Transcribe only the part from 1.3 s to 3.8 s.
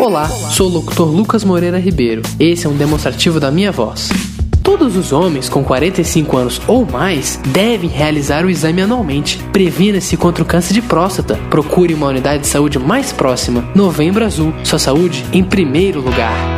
Moreira Ribeiro. Esse é um demonstrativo da minha